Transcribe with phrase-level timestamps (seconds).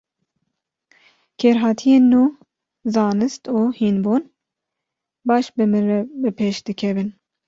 [1.39, 2.21] Kêrhatiyên nû,
[2.93, 4.21] zanist û hînbûn,
[5.27, 7.09] baş bi min re bi pêş dikevin.